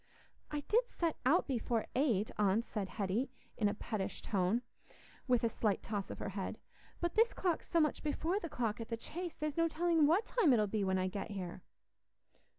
[0.49, 4.63] "I did set out before eight, aunt," said Hetty, in a pettish tone,
[5.27, 6.57] with a slight toss of her head.
[6.99, 10.25] "But this clock's so much before the clock at the Chase, there's no telling what
[10.25, 11.61] time it'll be when I get here."